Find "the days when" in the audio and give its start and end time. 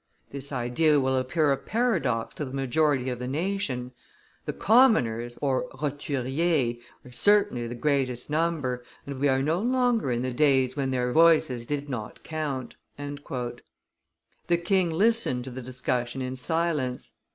10.23-10.89